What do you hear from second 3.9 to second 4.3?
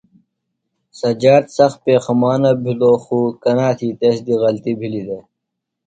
تس